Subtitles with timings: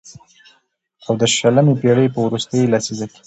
[1.05, 3.19] او د شلمې پېړۍ په وروستۍ لسيزه کې